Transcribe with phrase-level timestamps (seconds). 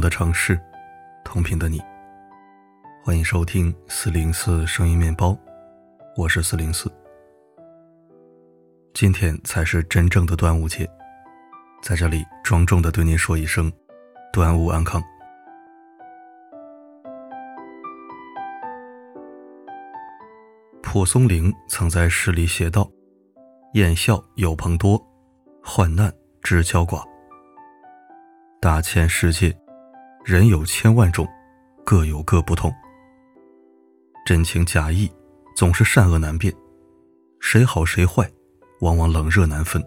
[0.00, 0.60] 的城市，
[1.24, 1.80] 同频的你。
[3.02, 5.36] 欢迎收听四零四声音面包，
[6.16, 6.90] 我是四零四。
[8.94, 10.88] 今天才是真正的端午节，
[11.82, 13.72] 在这里庄重的对您说一声
[14.32, 15.02] 端午安康。
[20.82, 22.90] 蒲松龄曾在诗里写道
[23.74, 25.00] ：“宴笑有朋多，
[25.62, 27.02] 患难知交寡。”
[28.60, 29.56] 大千世界。
[30.26, 31.24] 人有千万种，
[31.84, 32.74] 各有各不同。
[34.24, 35.08] 真情假意，
[35.54, 36.52] 总是善恶难辨；
[37.38, 38.28] 谁好谁坏，
[38.80, 39.80] 往往冷热难分。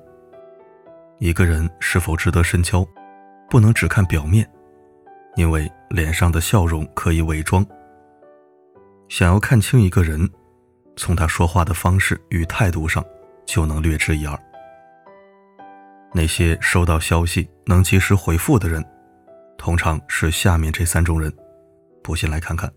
[1.20, 2.88] 一个人是否值得深交，
[3.50, 4.50] 不能只看表面，
[5.36, 7.66] 因为脸上的笑容可以伪装。
[9.09, 10.26] 想要看清一个人，
[10.96, 13.03] 从他说话的方式与态度上，
[13.46, 14.40] 就能略知一二。
[16.14, 18.81] 那些收到消息能及时回复的人。
[19.60, 21.32] 通常是下面这三种人，
[22.02, 22.72] 不信来看看。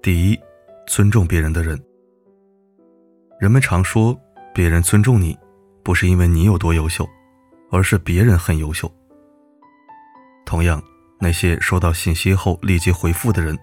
[0.00, 0.40] 第一，
[0.86, 1.78] 尊重别人的人。
[3.40, 4.16] 人们常说，
[4.54, 5.36] 别人尊重你，
[5.82, 7.04] 不是因为你有多优秀，
[7.72, 8.90] 而是别人很优秀。
[10.46, 10.80] 同样，
[11.18, 13.58] 那些收到信息后立即回复的人，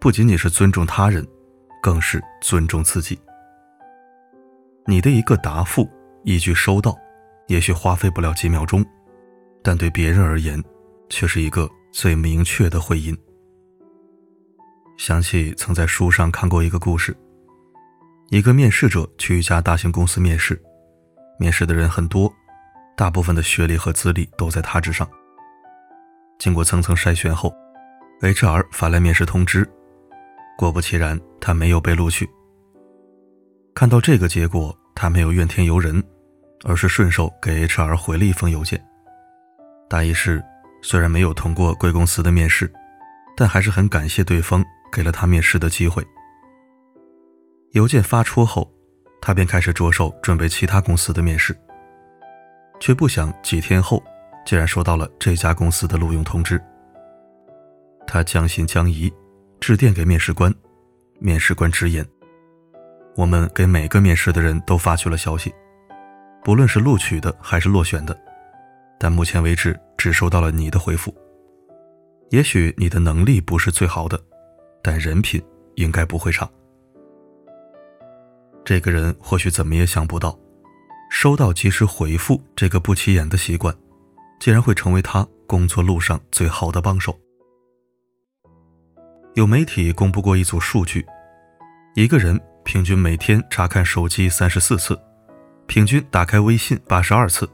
[0.00, 1.26] 不仅仅是尊重他人，
[1.82, 3.18] 更是尊重自己。
[4.88, 5.86] 你的一个答复，
[6.24, 6.96] 一句收到，
[7.48, 8.82] 也许花费不了几秒钟，
[9.62, 10.64] 但对别人而言，
[11.10, 13.14] 却是一个最明确的回音。
[14.96, 17.14] 想起曾在书上看过一个故事，
[18.30, 20.58] 一个面试者去一家大型公司面试，
[21.38, 22.32] 面试的人很多，
[22.96, 25.06] 大部分的学历和资历都在他之上。
[26.38, 27.54] 经过层层筛选后
[28.22, 29.70] ，HR 发来面试通知，
[30.56, 32.26] 果不其然，他没有被录取。
[33.78, 36.02] 看到这个结果，他没有怨天尤人，
[36.64, 38.84] 而是顺手给 HR 回了一封邮件。
[39.88, 40.44] 大意是，
[40.82, 42.68] 虽然没有通过贵公司的面试，
[43.36, 46.04] 但还是很感谢对方给了他面试的机会。
[47.70, 48.68] 邮件发出后，
[49.22, 51.56] 他便开始着手准备其他公司的面试，
[52.80, 54.02] 却不想几天后
[54.44, 56.60] 竟然收到了这家公司的录用通知。
[58.08, 59.08] 他将信将疑，
[59.60, 60.52] 致电给面试官，
[61.20, 62.04] 面试官直言。
[63.18, 65.52] 我们给每个面试的人都发去了消息，
[66.44, 68.16] 不论是录取的还是落选的，
[68.96, 71.12] 但目前为止只收到了你的回复。
[72.30, 74.22] 也许你的能力不是最好的，
[74.80, 75.42] 但人品
[75.74, 76.48] 应该不会差。
[78.64, 80.38] 这个人或许怎么也想不到，
[81.10, 83.74] 收到及时回复这个不起眼的习惯，
[84.38, 87.18] 竟然会成为他工作路上最好的帮手。
[89.34, 91.04] 有媒体公布过一组数据，
[91.96, 92.40] 一个人。
[92.68, 94.94] 平均每天查看手机三十四次，
[95.66, 97.48] 平均打开微信八十二次，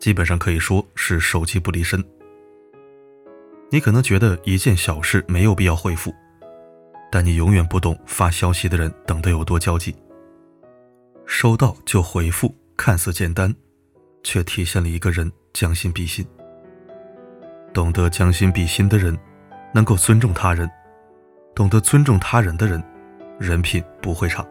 [0.00, 2.04] 基本上可以说是手机不离身。
[3.70, 6.12] 你可能觉得一件小事没有必要回复，
[7.12, 9.94] 但你永远不懂发消息的人等得有多焦急。
[11.24, 13.54] 收到就回复，看似简单，
[14.24, 16.26] 却体现了一个人将心比心。
[17.72, 19.16] 懂得将心比心的人，
[19.72, 20.66] 能够尊重他人；
[21.54, 22.82] 懂得尊重他人的人。
[23.38, 24.46] 人品不会差。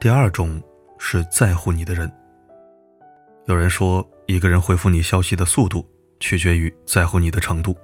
[0.00, 0.62] 第二种
[0.98, 2.10] 是在乎你的人。
[3.46, 5.84] 有人说，一个人回复你消息的速度
[6.20, 7.76] 取决于在乎你的程度，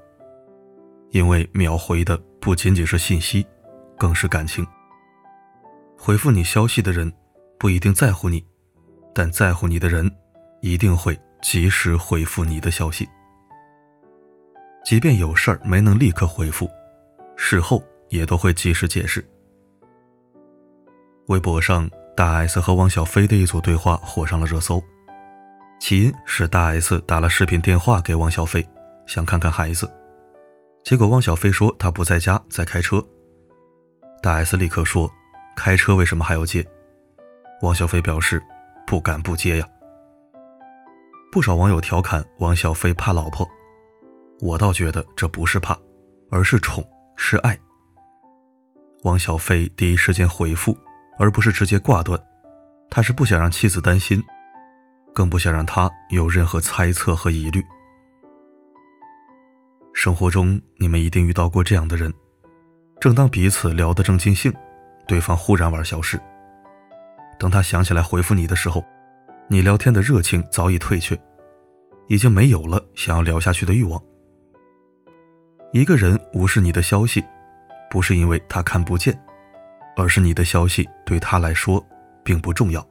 [1.11, 3.47] 因为秒回的不仅仅是信息，
[3.97, 4.67] 更是感情。
[5.97, 7.13] 回复你消息的人
[7.59, 8.45] 不一定在乎你，
[9.15, 10.11] 但在乎你的人
[10.61, 11.19] 一定会。
[11.43, 13.07] 及时回复你的消息，
[14.85, 16.71] 即便有事儿没能立刻回复，
[17.37, 19.23] 事后也都会及时解释。
[21.27, 24.83] 微博上大 S 和汪小菲的一组对话火上了热搜，
[25.81, 28.67] 起因是大 S 打了视频电话给汪小菲，
[29.07, 29.91] 想看看孩子，
[30.85, 33.05] 结果汪小菲说他不在家，在开车。
[34.23, 35.11] 大 S 立刻说
[35.57, 36.65] ：“开车为什么还要接？”
[37.63, 38.41] 汪小菲表示
[38.87, 39.69] ：“不敢不接呀。”
[41.33, 43.49] 不少网友调侃王小飞怕老婆，
[44.39, 45.75] 我倒觉得这不是怕，
[46.31, 46.87] 而是宠，
[47.17, 47.59] 是爱。
[49.05, 50.77] 王小飞第一时间回复，
[51.19, 52.23] 而不是直接挂断，
[52.91, 54.23] 他是不想让妻子担心，
[55.15, 57.65] 更不想让他有任何猜测和疑虑。
[59.95, 62.13] 生活中，你们一定遇到过这样的人：
[63.01, 64.53] 正当彼此聊得正尽兴，
[65.09, 66.21] 对方忽然玩消失。
[67.39, 68.85] 等他想起来回复你的时候。
[69.53, 71.15] 你聊天的热情早已退却，
[72.09, 74.03] 已经没有了想要聊下去的欲望。
[75.75, 77.23] 一个人无视你的消息，
[77.91, 79.15] 不是因为他看不见，
[79.95, 81.87] 而是你的消息对他来说
[82.25, 82.83] 并不重要。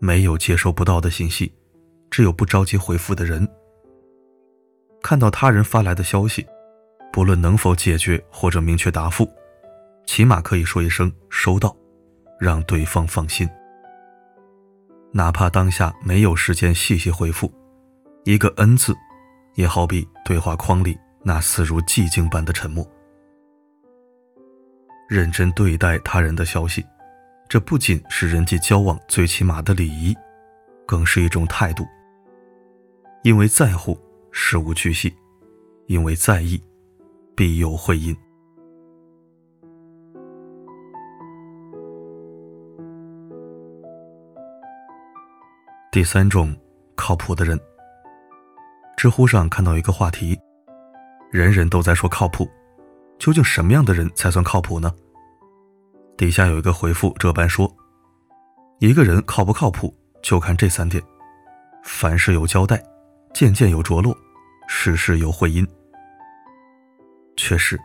[0.00, 1.54] 没有接收不到的信息，
[2.10, 3.48] 只有不着急回复的人。
[5.00, 6.44] 看到他人发来的消息，
[7.12, 9.30] 不论能否解决或者明确答复，
[10.06, 11.76] 起码可以说一声收到，
[12.40, 13.48] 让对方放心。
[15.16, 17.52] 哪怕当下没有时间细细回复，
[18.24, 18.92] 一个““N” ”字，
[19.54, 22.84] 也好比对话框里那似如寂静般的沉默。
[25.08, 26.84] 认真对待他人的消息，
[27.48, 30.12] 这不仅是人际交往最起码的礼仪，
[30.84, 31.86] 更是一种态度。
[33.22, 33.96] 因为在乎。
[34.36, 35.14] 事无巨细，
[35.86, 36.60] 因为在意，
[37.36, 38.16] 必有回音。
[45.94, 46.52] 第三种
[46.96, 47.56] 靠谱的人。
[48.96, 50.36] 知乎上看到一个话题：
[51.30, 52.50] 人人都在说靠谱，
[53.16, 54.92] 究竟什么样的人才算靠谱呢？
[56.16, 57.72] 底下有一个回复这般说：
[58.80, 61.00] 一个人靠不靠谱，就看这三点：
[61.84, 62.82] 凡事有交代，
[63.32, 64.12] 件件有着落。
[64.66, 65.64] 事事有回音。
[67.36, 67.78] 确实，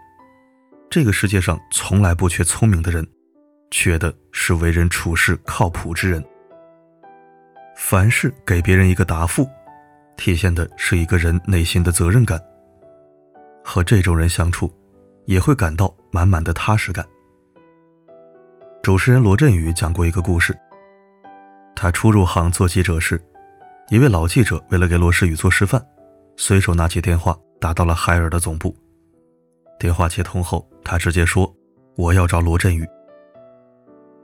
[0.89, 3.07] 这个世界上从来不缺聪明的人，
[3.69, 6.25] 缺的是为人处事靠谱之人。
[7.81, 9.49] 凡事给别人一个答复，
[10.17, 12.39] 体现的是一个人内心的责任感。
[13.63, 14.71] 和这种人相处，
[15.25, 17.03] 也会感到满满的踏实感。
[18.83, 20.55] 主持人罗振宇讲过一个故事。
[21.73, 23.19] 他初入行做记者时，
[23.87, 25.83] 一位老记者为了给罗世宇做示范。
[26.35, 28.75] 随手拿起电话，打到了海尔的总部。
[29.79, 31.51] 电话接通后，他直接说
[31.95, 32.85] ：“我要找罗振宇。”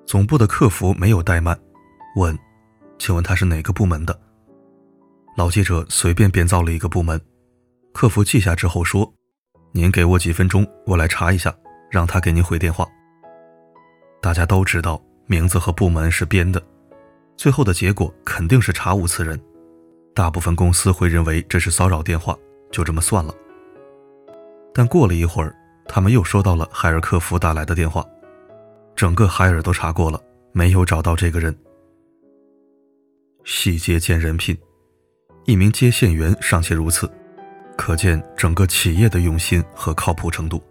[0.05, 1.57] 总部的客服没有怠慢，
[2.17, 2.37] 问
[2.97, 4.19] ：“请问他是哪个部门的？”
[5.37, 7.19] 老记者随便编造了一个部门，
[7.93, 9.13] 客服记下之后说
[9.73, 11.53] ：“您给我几分钟，我来查一下，
[11.91, 12.87] 让他给您回电话。”
[14.21, 16.61] 大家都知道名字和部门是编的，
[17.35, 19.39] 最后的结果肯定是查无此人。
[20.13, 22.33] 大部分公司会认为这是骚扰电话，
[22.71, 23.33] 就这么算了。
[24.73, 25.53] 但过了一会儿，
[25.85, 28.05] 他们又收到了海尔客服打来的电话，
[28.95, 30.19] 整个海尔都查过了，
[30.53, 31.53] 没有找到这个人。
[33.45, 34.57] 细节见人品，
[35.45, 37.07] 一名接线员尚且如此，
[37.77, 40.61] 可见整个企业的用心和靠谱程度。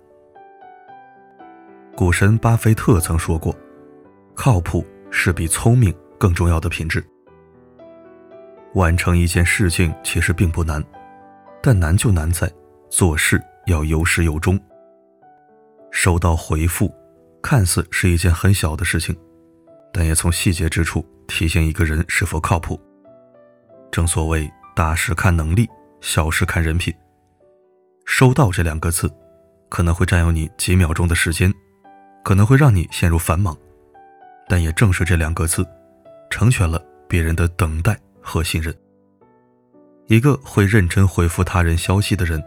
[1.95, 3.55] 股神巴菲特曾说过
[4.35, 7.03] ：“靠谱是比聪明更重要的品质。”
[8.75, 10.85] 完成一件事情其实并不难，
[11.63, 12.53] 但难就难在
[12.91, 14.59] 做事要有始有终。
[15.93, 16.93] 收到回复，
[17.41, 19.17] 看似是一件很小的事情，
[19.95, 22.79] 但也从细节之处体现一个人是否靠谱。
[23.93, 25.67] 正所谓大事看能力，
[26.01, 26.93] 小事看人品。
[28.05, 29.09] 收到这两个字，
[29.71, 31.55] 可能会占用你几秒钟的时间，
[32.25, 33.57] 可能会让你陷入繁忙，
[34.49, 35.65] 但也正是这两个字，
[36.29, 37.97] 成全了别人的等待。
[38.27, 38.75] 和信任，
[40.07, 42.43] 一个会认真回复他人消息的人，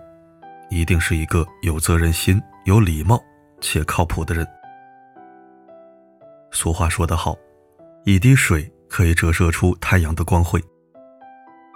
[0.71, 3.23] 一定是一个有责任心、有礼貌
[3.61, 4.44] 且靠谱的人。
[6.59, 7.37] 俗话说得好，
[8.04, 10.59] 一滴水可以折射出太阳的光辉。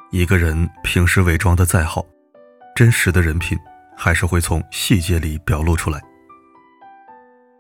[0.10, 2.04] 一个人平时伪装的再好，
[2.76, 3.56] 真实的人品
[3.96, 6.02] 还是会从细节里表露出来。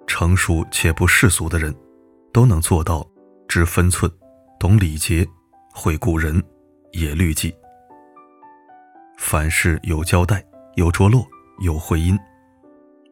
[0.08, 1.72] 成熟且不世俗的人，
[2.34, 3.08] 都能做到
[3.48, 4.12] 知分寸、
[4.60, 5.24] 懂礼节。
[5.74, 6.44] 会顾人，
[6.92, 7.54] 也律己。
[9.18, 11.25] 凡事有交代，有着落，
[11.60, 12.18] 有回音，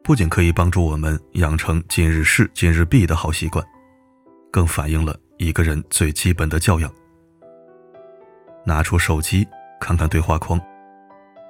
[0.02, 3.64] 不仅可以帮助我们养成今日事今日毕的好习惯，
[4.50, 6.92] 更反映了一个人最基本的教养。
[8.64, 9.46] 拿出手机，
[9.80, 10.60] 看看对话框，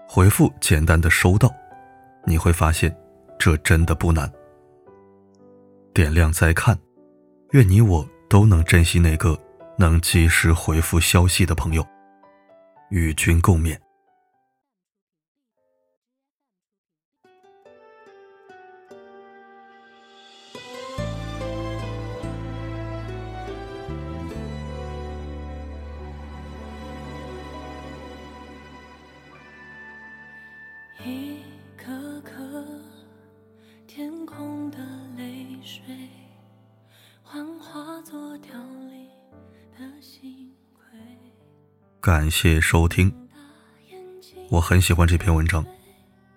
[0.09, 1.52] 回复简单的“收到”，
[2.25, 2.97] 你会发现，
[3.38, 4.30] 这真的不难。
[5.92, 6.78] 点亮再看，
[7.50, 9.38] 愿你我都能珍惜那个。
[9.78, 11.83] 能及时回复消息的朋友，
[12.90, 13.78] 与君共勉。
[42.11, 43.14] 感谢收听。
[44.49, 45.64] 我很喜欢这篇文章，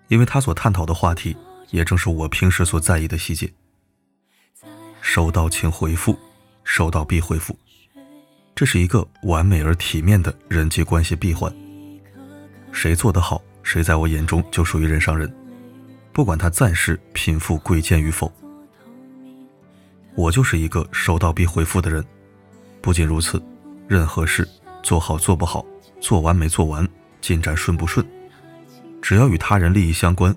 [0.06, 1.36] 因为他所探讨的话题
[1.70, 3.52] 也正是我平时所在意的细节。
[5.00, 6.16] 收到请回复，
[6.62, 7.58] 收到必回复，
[8.54, 11.52] 这是一个完美而体面的人际关系闭环。
[12.70, 15.28] 谁做得好，谁在我眼中就属于人上人。
[16.12, 18.32] 不管他暂时贫富贵贱与否。
[20.14, 22.06] 我就是一个收到必回复的人。
[22.80, 23.42] 不仅如此，
[23.88, 24.48] 任何事
[24.84, 25.64] 做好做不好，
[25.98, 26.86] 做完没做完，
[27.22, 28.06] 进展顺不顺，
[29.00, 30.36] 只要与他人利益相关，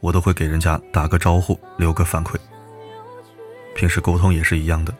[0.00, 2.36] 我都会给人家打个招呼，留个反馈。
[3.74, 4.94] 平时沟通也是一样的，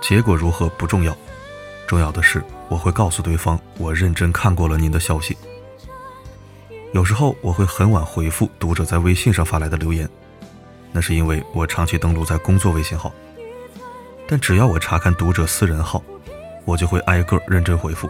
[0.00, 1.14] 结果如何不重要，
[1.88, 5.36] 重要的是我会告诉对方我认真看过了您的消息。
[6.92, 10.08] 有时候我会很晚回复读者在微信上发来的留言，
[10.92, 13.12] 那是因为我长期登录在工作微信号。
[14.28, 16.00] 但只要我查看读者私人号，
[16.64, 18.08] 我就会挨个认真回复。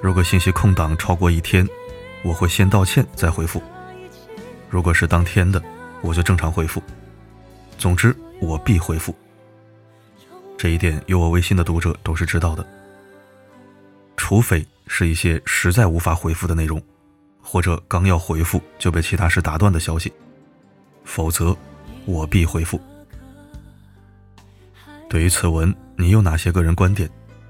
[0.00, 1.66] 如果信息空档超过一天，
[2.22, 3.60] 我会先道歉再回复；
[4.70, 5.62] 如果是当天的，
[6.02, 6.82] 我就正常回复。
[7.78, 9.14] 总之，我必回复。
[10.56, 12.66] 这一点有我微信的读者都是知道的。
[14.16, 16.82] 除非是一些实在无法回复的内容，
[17.42, 20.12] 或者刚要回复就被其他事打断的消息，
[21.04, 21.56] 否则
[22.06, 22.80] 我必回复。
[25.08, 27.08] 对于此文，你有哪些个人观点？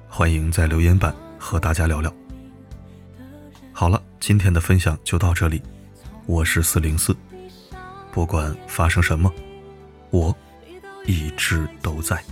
[0.09, 2.15] 欢迎在留言板和大家聊聊。
[3.73, 5.61] 好了，今天的分享就到这里。
[6.27, 7.15] 我是四零四，
[8.13, 9.33] 不管发生什么，
[10.11, 10.35] 我
[11.07, 12.23] 一直都在。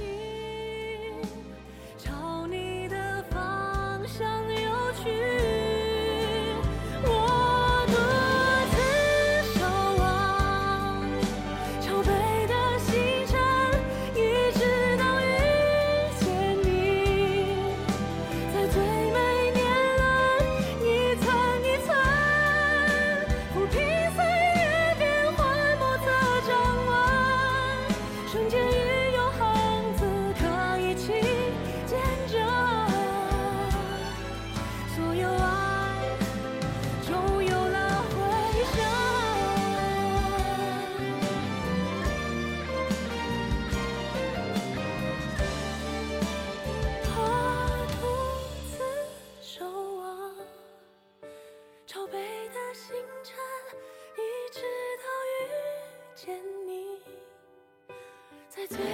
[58.64, 58.93] it's me.